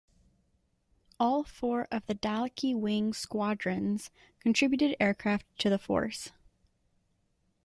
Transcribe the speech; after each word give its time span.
All 1.19 1.43
four 1.43 1.87
of 1.91 2.07
the 2.07 2.15
Dallachy 2.15 2.73
Wing's 2.73 3.19
squadrons 3.19 4.09
contributed 4.39 4.95
aircraft 4.99 5.45
to 5.59 5.69
the 5.69 5.77
force. 5.77 6.31